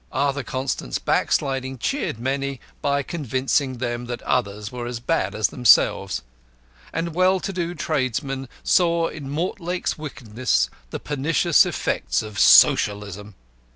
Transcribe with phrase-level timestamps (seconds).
[0.11, 6.23] Arthur Constant's backsliding cheered many by convincing them that others were as bad as themselves;
[6.91, 13.35] and well to do tradesmen saw in Mortlake's wickedness the pernicious effects of Socialism.